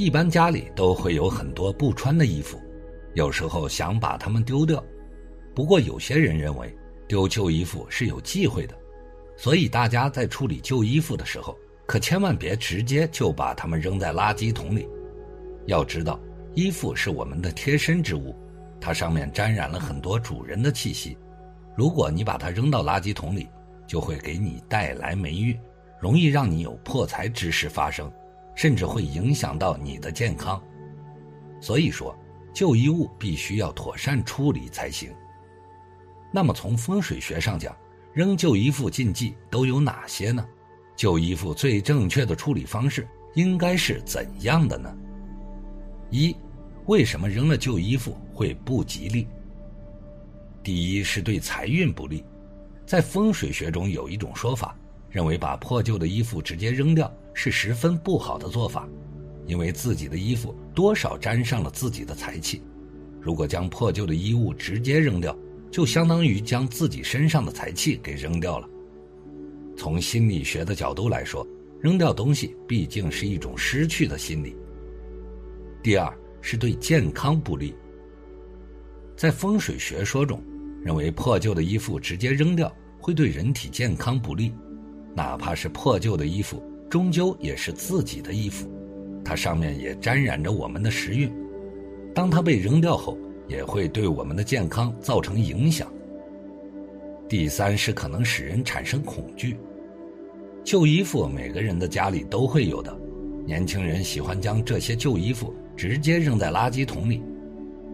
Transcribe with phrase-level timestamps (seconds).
[0.00, 2.58] 一般家里都会有很多不穿的衣服，
[3.12, 4.82] 有时候想把它们丢掉。
[5.54, 6.74] 不过有些人认为
[7.06, 8.74] 丢旧衣服是有忌讳的，
[9.36, 11.54] 所以大家在处理旧衣服的时候，
[11.86, 14.88] 可千万别直接就把它们扔在垃圾桶里。
[15.66, 16.18] 要知道，
[16.54, 18.34] 衣服是我们的贴身之物，
[18.80, 21.14] 它上面沾染了很多主人的气息。
[21.76, 23.46] 如果你把它扔到垃圾桶里，
[23.86, 25.54] 就会给你带来霉运，
[25.98, 28.10] 容易让你有破财之事发生。
[28.60, 30.62] 甚至会影响到你的健康，
[31.62, 32.14] 所以说
[32.52, 35.10] 旧衣物必须要妥善处理才行。
[36.30, 37.74] 那么从风水学上讲，
[38.12, 40.46] 扔旧衣服禁忌都有哪些呢？
[40.94, 44.94] 旧衣服最正确的处理方式应该是怎样的呢？
[46.10, 46.36] 一，
[46.84, 49.26] 为什么扔了旧衣服会不吉利？
[50.62, 52.22] 第一是对财运不利，
[52.84, 54.76] 在风水学中有一种说法，
[55.08, 57.10] 认为把破旧的衣服直接扔掉。
[57.42, 58.86] 是十分不好的做法，
[59.46, 62.60] 因为自己的衣服多少沾上了自己的财气。
[63.18, 65.34] 如果将破旧的衣物直接扔掉，
[65.70, 68.68] 就相当于将自己身上的财气给扔掉了。
[69.74, 71.46] 从心理学的角度来说，
[71.80, 74.54] 扔掉东西毕竟是一种失去的心理。
[75.82, 77.74] 第二是对健康不利，
[79.16, 80.44] 在风水学说中，
[80.84, 84.52] 认为破旧的衣服直接扔掉会对人体健康不利，
[85.16, 86.62] 哪怕是破旧的衣服。
[86.90, 88.68] 终究也是自己的衣服，
[89.24, 91.32] 它上面也沾染着我们的时运。
[92.12, 95.90] 当它被扔掉后，也会对我们的健康造成影响。
[97.28, 99.56] 第三是可能使人产生恐惧。
[100.64, 102.92] 旧衣服每个人的家里都会有的，
[103.46, 107.22] 年轻人喜欢将这些旧衣服直接扔在垃圾桶里，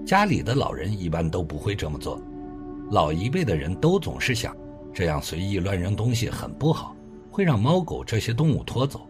[0.07, 2.19] 家里的老人一般都不会这么做。
[2.91, 4.57] 老一辈的人都总是想，
[4.95, 6.96] 这样随意乱扔东西很不好。
[7.37, 9.07] 会让猫狗这些动物拖走，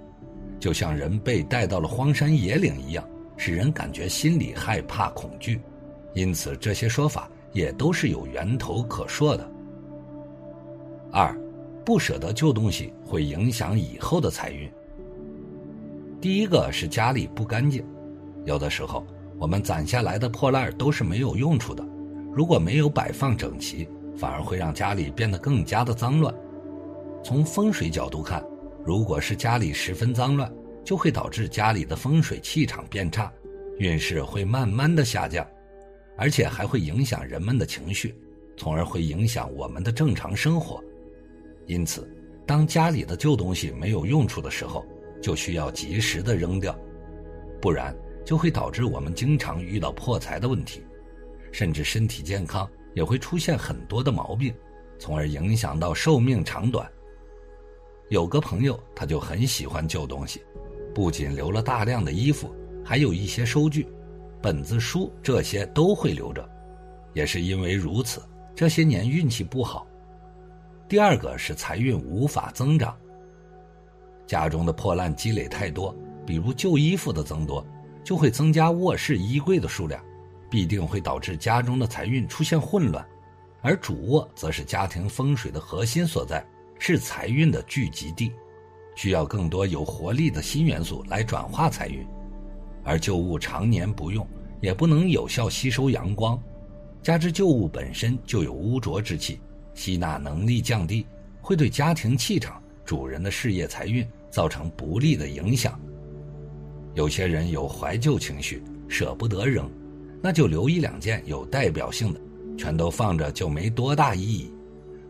[0.59, 5.61] 就像人被带到了荒山野岭一样，使人感觉心里害怕恐惧。
[6.13, 9.49] 因此，这些说法也都是有源头可说的。
[11.13, 11.33] 二，
[11.85, 14.69] 不舍得旧东西会影响以后的财运。
[16.21, 17.85] 第一个是家里不干净，
[18.45, 19.07] 有的时候
[19.39, 21.87] 我们攒下来的破烂都是没有用处的，
[22.33, 26.35] 如果没有摆放整齐，反而会让家里变得更加的脏乱。
[27.27, 28.41] 从风水角度看，
[28.85, 30.49] 如果是家里十分脏乱，
[30.85, 33.33] 就会导致家里的风水气场变差，
[33.81, 35.45] 运势会慢慢的下降，
[36.17, 38.15] 而且还会影响人们的情绪，
[38.57, 40.81] 从而会影响我们的正常生活。
[41.67, 42.09] 因此，
[42.47, 44.87] 当家里的旧东西没有用处的时候，
[45.21, 46.79] 就需要及时的扔掉，
[47.61, 47.93] 不然
[48.25, 50.81] 就会导致我们经常遇到破财的问题，
[51.51, 54.55] 甚至身体健康也会出现很多的毛病，
[54.97, 56.89] 从而影响到寿命长短。
[58.09, 60.41] 有个朋友，他就很喜欢旧东西，
[60.95, 63.89] 不仅留了大量的衣服，还有一些收据、
[64.41, 66.49] 本子、书，这些都会留着。
[67.15, 68.23] 也是因为如此，
[68.55, 69.87] 这些年运气不好。
[70.89, 72.97] 第二个是财运无法增长，
[74.25, 75.93] 家中的破烂积累太多，
[76.25, 77.67] 比如旧衣服的增多，
[78.05, 80.01] 就会增加卧室衣柜的数量，
[80.49, 83.05] 必定会导致家中的财运出现混乱。
[83.63, 86.47] 而主卧则是家庭风水的核心所在。
[86.79, 88.33] 是财运的聚集地，
[88.95, 92.07] 需要更多有活力的新元素来转化财运，
[92.85, 94.27] 而旧物常年不用，
[94.61, 96.41] 也不能有效吸收阳光，
[97.03, 99.41] 加之旧物本身就有污浊之气，
[99.75, 101.07] 吸纳能力降低，
[101.41, 105.81] 会对家庭气场、主人的事业财运造成不利的影响。
[106.95, 109.71] 有些人有怀旧情绪，舍不得扔，
[110.23, 112.21] 那就留一两件有代表性的，
[112.57, 114.51] 全都放着就没多大意义，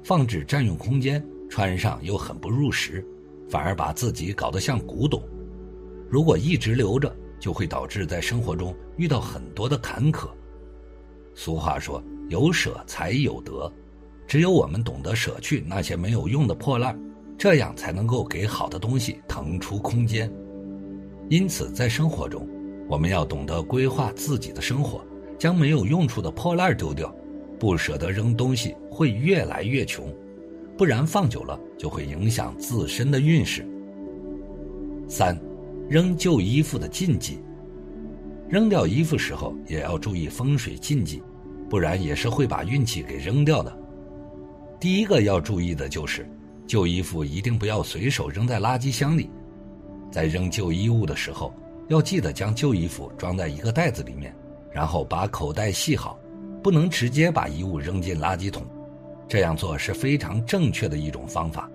[0.02, 1.24] 放置占用空间。
[1.48, 3.04] 穿上又很不入时，
[3.48, 5.22] 反而把自己搞得像古董。
[6.08, 10.28] 如果一直留着，就会导致在生活中遇到很多的坎坷。
[11.34, 13.70] 俗话说：“有舍才有得。”
[14.26, 16.98] 只有我们懂得舍去那些没有用的破烂，
[17.38, 20.28] 这样才能够给好的东西腾出空间。
[21.28, 22.48] 因此，在生活中，
[22.88, 25.00] 我们要懂得规划自己的生活，
[25.38, 27.14] 将没有用处的破烂丢掉，
[27.58, 30.12] 不舍得扔东西，会越来越穷。
[30.76, 33.66] 不然放久了就会影响自身的运势。
[35.08, 35.38] 三，
[35.88, 37.38] 扔旧衣服的禁忌。
[38.48, 41.22] 扔掉衣服时候也要注意风水禁忌，
[41.68, 43.76] 不然也是会把运气给扔掉的。
[44.78, 46.28] 第一个要注意的就是，
[46.66, 49.30] 旧衣服一定不要随手扔在垃圾箱里。
[50.10, 51.52] 在扔旧衣物的时候，
[51.88, 54.34] 要记得将旧衣服装在一个袋子里面，
[54.70, 56.18] 然后把口袋系好，
[56.62, 58.64] 不能直接把衣物扔进垃圾桶。
[59.28, 61.70] 这样做是非常正确的一种方法，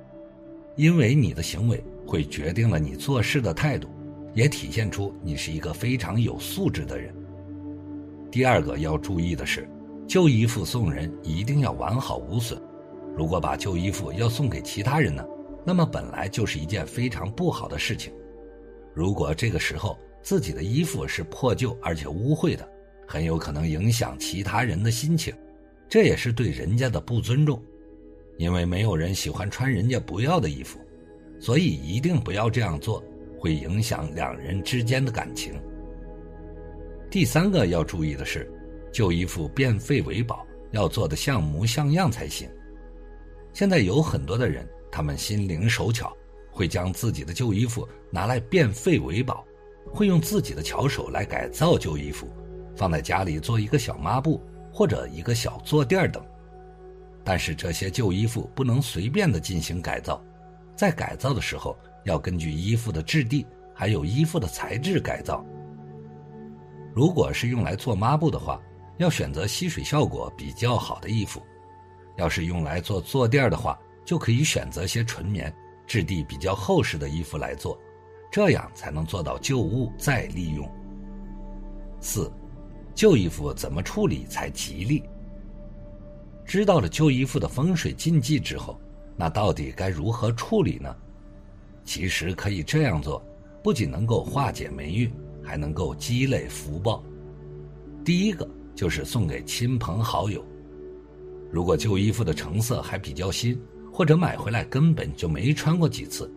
[0.75, 3.89] 因为你的行为会决定了你做事的态度，
[4.33, 7.13] 也体现出你是一个非常有素质的人。
[8.31, 9.67] 第二个要注意的是，
[10.07, 12.61] 旧衣服送人一定要完好无损。
[13.17, 15.25] 如果把旧衣服要送给其他人呢，
[15.65, 18.13] 那么本来就是一件非常不好的事情。
[18.93, 22.65] 如果这个时候自己的衣服是破旧而且污秽的，
[23.05, 25.33] 很有可能影响其他人的心情，
[25.91, 27.61] 这也是对人家的不尊重。
[28.37, 30.79] 因为没有人喜欢穿人家不要的衣服，
[31.37, 33.03] 所以一定不要这样做，
[33.37, 35.53] 会影响两人之间的感情。
[37.09, 38.49] 第三个要注意的是，
[38.89, 42.49] 旧衣服变废为宝，要做的像模像样才行。
[43.51, 46.15] 现在有很多的人，他们心灵手巧，
[46.49, 49.45] 会将自己的旧衣服拿来变废为宝，
[49.91, 52.27] 会用自己的巧手来改造旧衣服，
[52.77, 54.41] 放在家里做一个小抹布
[54.71, 56.23] 或者一个小坐垫等。
[57.23, 60.19] 但是这些旧衣服不能随便的进行改造，
[60.75, 63.45] 在改造的时候要根据衣服的质地
[63.75, 65.45] 还有衣服的材质改造。
[66.95, 68.59] 如果是用来做抹布的话，
[68.97, 71.41] 要选择吸水效果比较好的衣服。
[72.17, 75.53] 要是用来做坐垫的话，就可以选择些纯棉、
[75.87, 77.79] 质地比较厚实的衣服来做，
[78.31, 80.69] 这样才能做到旧物再利用。
[82.01, 82.31] 四，
[82.93, 85.03] 旧衣服怎么处理才吉利？
[86.45, 88.79] 知道了旧衣服的风水禁忌之后，
[89.15, 90.95] 那到底该如何处理呢？
[91.83, 93.23] 其实可以这样做，
[93.63, 95.11] 不仅能够化解霉运，
[95.43, 97.03] 还能够积累福报。
[98.03, 100.45] 第一个就是送给亲朋好友。
[101.51, 103.59] 如果旧衣服的成色还比较新，
[103.91, 106.31] 或者买回来根本就没穿过几次，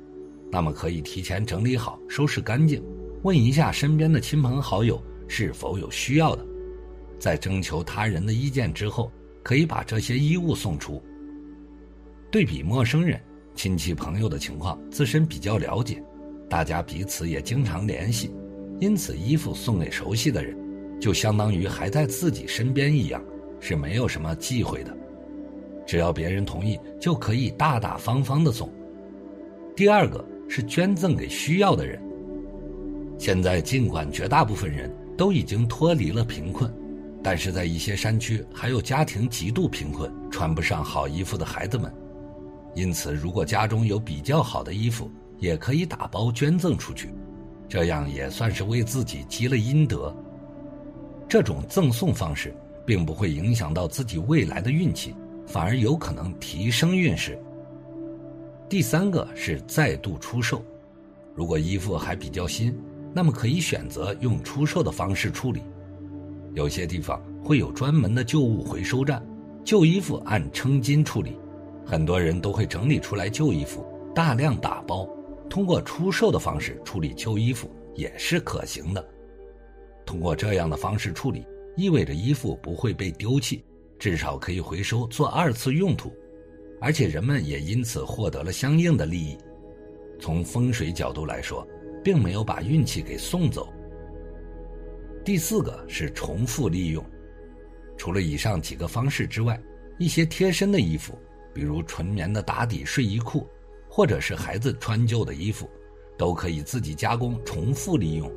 [0.51, 2.83] 那么可以提前整理好、收拾干净，
[3.23, 6.45] 问一下身边的亲朋好友是否有需要的，
[7.19, 9.11] 在征求他人的意见之后，
[9.43, 11.03] 可以把这些衣物送出。
[12.31, 13.21] 对比陌生人、
[13.55, 16.03] 亲戚朋友的情况，自身比较了解，
[16.49, 18.35] 大家彼此也经常联系，
[18.81, 20.57] 因此衣服送给熟悉的人，
[21.01, 23.23] 就相当于还在自己身边一样，
[23.61, 24.97] 是没有什么忌讳的。
[25.87, 28.73] 只要别人同意，就可以大大方方的送。
[29.77, 32.01] 第二个是捐赠给需要的人。
[33.19, 36.73] 现在尽管绝大部分人都已经脱离了贫困，
[37.23, 41.93] 但是在一些山区还有家庭极度贫困、穿不上好衣服的孩子们。
[42.75, 47.09] 因此，如果家中有比较好的衣服，也可以打包捐赠出去，
[47.69, 50.15] 这样也算是为自己积了阴德。
[51.29, 52.55] 这种赠送方式
[52.87, 55.15] 并不会影响到自己未来的运气。
[55.47, 57.39] 反而有可能提升运势。
[58.67, 60.65] 第三个是再度出售，
[61.35, 62.75] 如果衣服还比较新，
[63.15, 65.63] 那么可以选择用出售的方式处理。
[66.53, 69.25] 有些地方会有专门的旧物回收站，
[69.65, 71.39] 旧衣服按称斤处理，
[71.87, 75.09] 很多人都会整理出来旧衣服，大量打包，
[75.49, 79.09] 通过出售的方式处理旧衣服也是可行的。
[80.05, 83.65] 通过这样的方式处理，意味着衣服不会被丢弃。
[83.97, 86.13] 至少可以回收做二次用途，
[86.81, 89.39] 而且人们也因此获得了相应的利益。
[90.21, 91.67] 从风水角度来说，
[92.05, 93.73] 并没有把运气给送走。
[95.25, 97.05] 第四个是重复利用，
[97.97, 99.61] 除了以上几个方式之外，
[99.99, 101.19] 一些贴身的衣服，
[101.53, 103.49] 比如纯棉的打底睡衣裤，
[103.89, 105.69] 或者是孩子穿旧的衣服，
[106.17, 108.31] 都可以自己加工重复利用。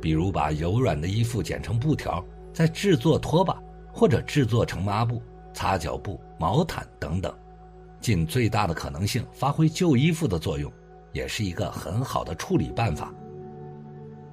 [0.00, 3.60] 比如把柔软的衣服剪成布条，再制作拖把。
[3.98, 5.22] 或者制作成抹布、
[5.54, 7.34] 擦脚布、毛毯等等，
[7.98, 10.70] 尽最大的可能性发挥旧衣服的作用，
[11.16, 13.10] 也是一个很好的处理办法。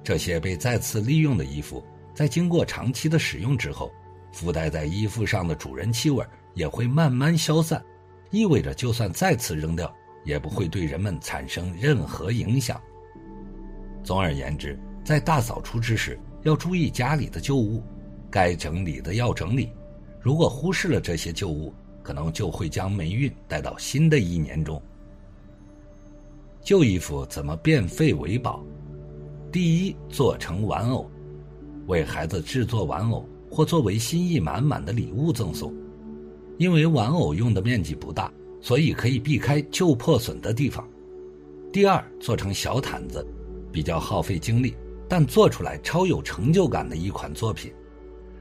[0.02, 1.82] 这些被再次利用的衣服，
[2.14, 3.90] 在经过长期的使用之后，
[4.32, 6.22] 附带在衣服上的主人气味
[6.52, 7.82] 也会慢慢消散，
[8.30, 9.90] 意味着就算再次扔掉，
[10.26, 12.78] 也不会对人们产生任何影响。
[14.04, 17.82] 总而言之，在大扫除之时，要注意家里的旧物。
[18.30, 19.70] 该整理的要整理，
[20.20, 21.72] 如果忽视了这些旧物，
[22.02, 24.82] 可能就会将霉运带到新的一年中。
[26.64, 28.64] 旧衣服怎么变废为宝？
[29.52, 31.10] 第一，做成玩偶，
[31.88, 35.74] 为孩子制作玩偶或作为心意满满的礼物赠送。
[36.56, 40.88] 因为玩偶用的面积不大，所以可以避开旧破损的地方。
[41.70, 43.26] 第二，做成小毯子，
[43.70, 44.74] 比较耗费精力，
[45.06, 47.70] 但做出来超有成就感的一款作品，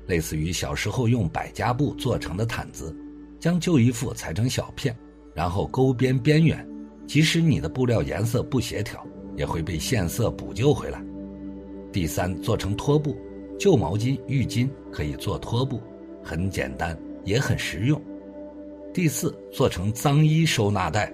[0.08, 2.96] 类似于小时候用百家布做成的毯子，
[3.38, 4.98] 将旧衣服裁成小片，
[5.36, 6.66] 然后勾边边缘，
[7.06, 9.06] 即使你的布料颜色不协调，
[9.36, 11.04] 也会被线色补救回来。
[11.92, 13.16] 第三，做成拖布，
[13.60, 15.80] 旧毛巾、浴巾可以做拖布，
[16.24, 18.02] 很简单，也很实用。
[18.94, 21.14] 第四，做成脏衣收纳袋，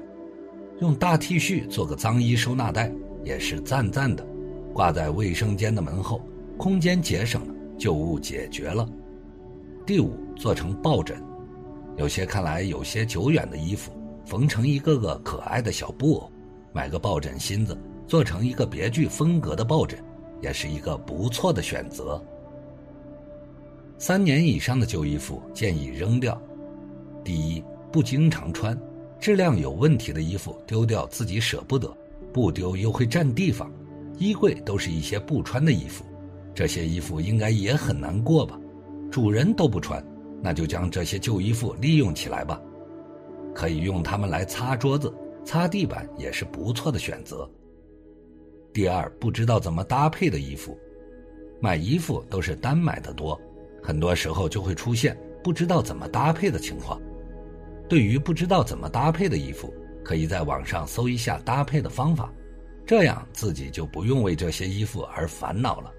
[0.80, 2.92] 用大 T 恤做个脏衣收纳袋
[3.24, 4.26] 也是赞赞的，
[4.74, 6.22] 挂在卫生间的门后，
[6.58, 8.88] 空间节省了，旧物解决了。
[9.86, 11.22] 第五，做成抱枕，
[11.98, 13.92] 有些看来有些久远的衣服，
[14.30, 16.32] 缝成一个个可爱的小布偶，
[16.72, 20.00] 买个抱枕芯子，做成一个别具风格的抱枕，
[20.40, 22.24] 也是一个不错的选择。
[23.98, 26.40] 三年以上的旧衣服建议扔掉。
[27.24, 28.80] 第一，不经常穿，
[29.20, 31.92] 质量有问题的衣服丢掉自己舍不得，
[32.32, 33.72] 不丢又会占地方。
[34.20, 36.06] 衣柜都是一些不穿的衣服，
[36.54, 38.60] 这些衣服应该也很难过吧？
[39.10, 40.06] 主人都不穿，
[40.40, 42.62] 那就将这些旧衣服利用起来吧，
[43.54, 45.14] 可以用它们来擦桌子、
[45.44, 47.50] 擦地板，也是不错的选择。
[48.72, 50.78] 第二，不知道怎么搭配的衣服，
[51.60, 53.40] 买衣服都是单买的多，
[53.82, 57.02] 很多时候就会出现不知道怎么搭配的情况。
[57.88, 62.32] 对于不知道怎么搭配的衣服，可以在网上搜一下搭配的方法，
[62.86, 65.92] 这样自己就不用为这些衣服而烦恼了。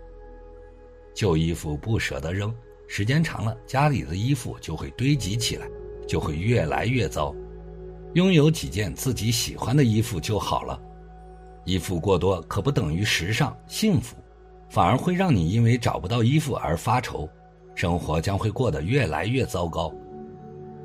[1.12, 2.54] 旧衣服不舍得扔，
[2.86, 5.68] 时间长了，家里的衣服就会堆积起来，
[6.06, 7.34] 就会越来越糟。
[8.14, 10.80] 拥有几件自己喜欢的衣服就好了。
[11.64, 14.16] 衣服过多可不等于时尚幸福，
[14.68, 17.28] 反而会让你因为找不到衣服而发愁，
[17.74, 19.92] 生活将会过得越来越糟糕。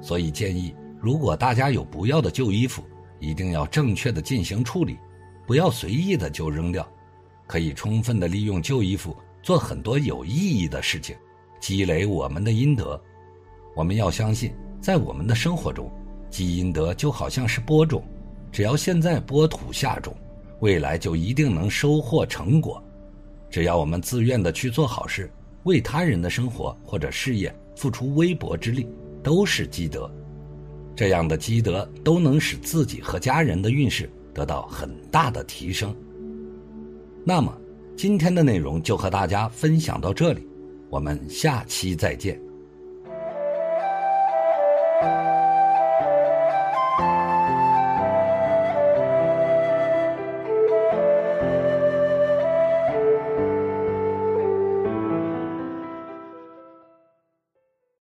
[0.02, 0.76] 所以建议。
[1.02, 2.82] 如果大家有不要的旧衣服，
[3.20, 4.98] 一定要正确的进行处理，
[5.46, 6.88] 不要随意的就扔掉，
[7.46, 11.16] 可以充分的利用旧衣服做很多有意义的事情，
[11.60, 13.00] 积累我们的阴德。
[13.76, 14.52] 我们要相信，
[14.82, 15.92] 在我们的生活中，
[16.30, 18.04] 积阴德就好像是播种，
[18.52, 20.16] 只要现在播土下种，
[20.60, 22.82] 未来就一定能收获成果。
[23.50, 25.32] 只要我们自愿的去做好事，
[25.64, 28.88] 为他人的生活或者事业付出微薄之力，
[29.24, 30.10] 都是积德。
[30.96, 35.96] 这样的积德都能使自己和家人的运势得到很大的提升。
[37.26, 37.56] 那么，
[37.98, 40.48] 今天的内容就和大家分享到这里，
[40.90, 42.45] 我们下期再见。